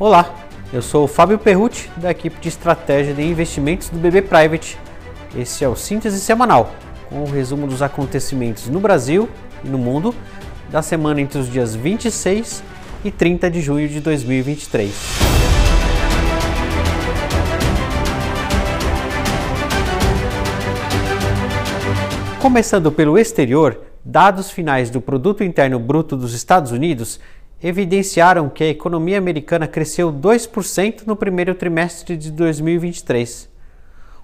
[0.00, 0.34] Olá,
[0.72, 4.78] eu sou o Fábio Perrucci, da equipe de estratégia de investimentos do BB Private.
[5.36, 6.72] Esse é o Síntese Semanal,
[7.10, 9.28] com o resumo dos acontecimentos no Brasil
[9.62, 10.14] e no mundo
[10.70, 12.62] da semana entre os dias 26
[13.04, 14.90] e 30 de junho de 2023.
[22.40, 27.20] Começando pelo exterior, dados finais do Produto Interno Bruto dos Estados Unidos
[27.62, 33.50] evidenciaram que a economia americana cresceu 2% no primeiro trimestre de 2023.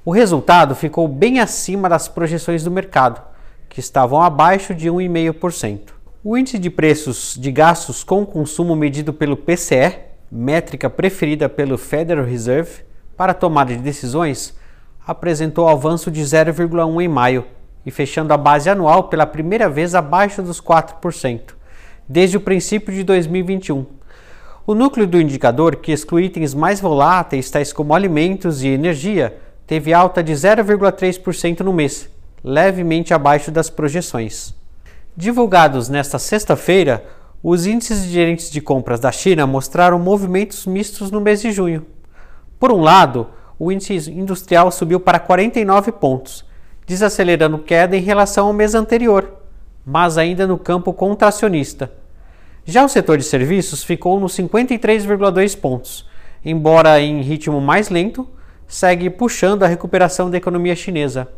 [0.04, 3.20] O resultado ficou bem acima das projeções do mercado,
[3.68, 5.90] que estavam abaixo de 1,5%.
[6.24, 9.98] O índice de preços de gastos com consumo medido pelo PCE,
[10.32, 12.84] métrica preferida pelo Federal Reserve
[13.16, 14.56] para tomada de decisões,
[15.06, 17.44] apresentou avanço de 0,1 em maio
[17.84, 21.55] e fechando a base anual pela primeira vez abaixo dos 4%
[22.08, 23.86] desde o princípio de 2021.
[24.66, 29.92] O núcleo do indicador, que exclui itens mais voláteis, tais como alimentos e energia, teve
[29.92, 32.08] alta de 0,3% no mês,
[32.42, 34.54] levemente abaixo das projeções.
[35.16, 37.04] Divulgados nesta sexta-feira,
[37.42, 41.86] os índices de gerentes de compras da China mostraram movimentos mistos no mês de junho.
[42.58, 43.28] Por um lado,
[43.58, 46.44] o índice industrial subiu para 49 pontos,
[46.86, 49.32] desacelerando queda em relação ao mês anterior,
[49.86, 51.92] mas ainda no campo contracionista.
[52.64, 56.04] Já o setor de serviços ficou nos 53,2 pontos,
[56.44, 58.28] embora em ritmo mais lento,
[58.66, 61.28] segue puxando a recuperação da economia chinesa.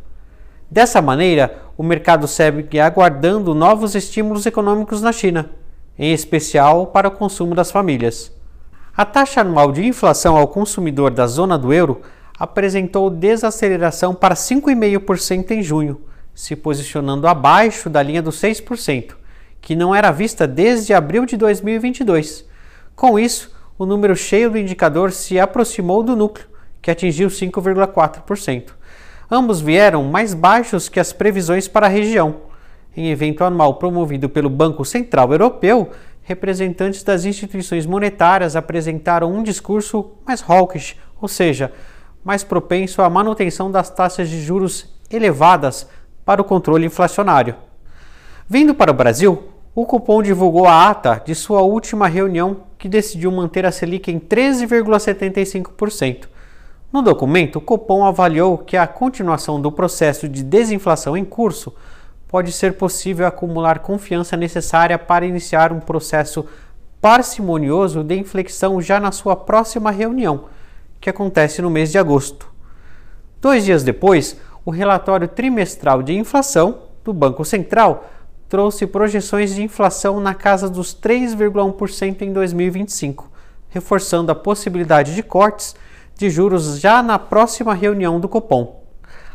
[0.71, 5.51] Dessa maneira, o mercado segue aguardando novos estímulos econômicos na China,
[5.99, 8.33] em especial para o consumo das famílias.
[8.97, 12.01] A taxa anual de inflação ao consumidor da zona do euro
[12.39, 16.01] apresentou desaceleração para 5,5% em junho,
[16.39, 19.17] se posicionando abaixo da linha dos 6%,
[19.61, 22.47] que não era vista desde abril de 2022.
[22.94, 26.47] Com isso, o número cheio do indicador se aproximou do núcleo,
[26.81, 28.69] que atingiu 5,4%.
[29.28, 32.43] Ambos vieram mais baixos que as previsões para a região.
[32.97, 35.91] Em evento anual promovido pelo Banco Central Europeu,
[36.22, 41.72] representantes das instituições monetárias apresentaram um discurso mais hawkish, ou seja,
[42.22, 45.88] mais propenso à manutenção das taxas de juros elevadas
[46.28, 47.55] para o controle inflacionário.
[48.47, 49.44] Vindo para o Brasil,
[49.75, 54.21] o Copom divulgou a ata de sua última reunião que decidiu manter a Selic em
[54.21, 56.28] 13,75%.
[56.93, 61.75] No documento, o Copom avaliou que a continuação do processo de desinflação em curso
[62.28, 66.45] pode ser possível acumular confiança necessária para iniciar um processo
[67.00, 70.45] parcimonioso de inflexão já na sua próxima reunião,
[71.00, 72.47] que acontece no mês de agosto.
[73.41, 78.06] Dois dias depois, o relatório trimestral de inflação do Banco Central
[78.51, 83.33] trouxe projeções de inflação na casa dos 3,1% em 2025,
[83.71, 85.75] reforçando a possibilidade de cortes
[86.19, 88.84] de juros já na próxima reunião do Copom.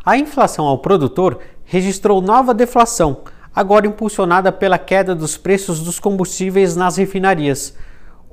[0.06, 3.22] A inflação ao produtor registrou nova deflação,
[3.56, 7.76] agora impulsionada pela queda dos preços dos combustíveis nas refinarias.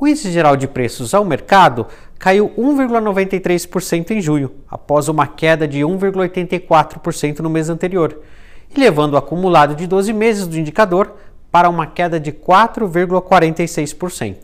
[0.00, 1.86] O índice geral de preços ao mercado
[2.18, 8.18] caiu 1,93% em junho, após uma queda de 1,84% no mês anterior,
[8.74, 11.16] e levando o acumulado de 12 meses do indicador
[11.52, 14.36] para uma queda de 4,46%.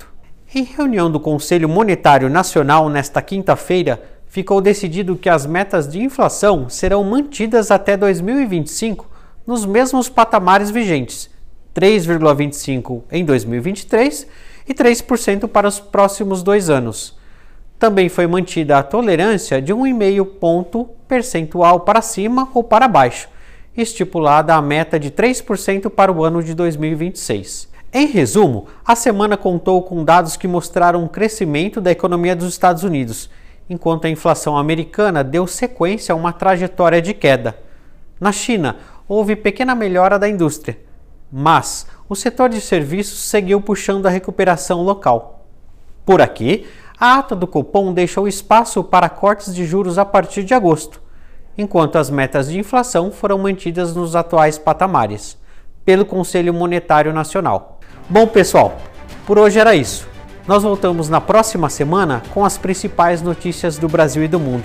[0.55, 6.69] Em reunião do Conselho Monetário Nacional nesta quinta-feira, ficou decidido que as metas de inflação
[6.69, 9.09] serão mantidas até 2025
[9.47, 11.31] nos mesmos patamares vigentes,
[11.75, 14.27] 3,25% em 2023
[14.69, 17.16] e 3% para os próximos dois anos.
[17.78, 23.28] Também foi mantida a tolerância de 1,5 ponto percentual para cima ou para baixo,
[23.77, 27.69] estipulada a meta de 3% para o ano de 2026.
[27.93, 32.83] Em resumo, a semana contou com dados que mostraram um crescimento da economia dos Estados
[32.83, 33.31] Unidos,
[33.69, 37.56] enquanto a inflação americana deu sequência a uma trajetória de queda.
[38.21, 38.77] Na China,
[39.09, 40.78] houve pequena melhora da indústria,
[41.31, 45.47] mas o setor de serviços seguiu puxando a recuperação local.
[46.04, 46.66] Por aqui,
[46.98, 51.03] a ata do Copom deixou espaço para cortes de juros a partir de agosto,
[51.59, 55.36] enquanto as metas de inflação foram mantidas nos atuais patamares,
[55.84, 57.80] pelo Conselho Monetário Nacional.
[58.09, 58.77] Bom, pessoal,
[59.27, 60.09] por hoje era isso.
[60.47, 64.65] Nós voltamos na próxima semana com as principais notícias do Brasil e do mundo.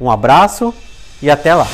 [0.00, 0.74] Um abraço
[1.22, 1.66] e até lá!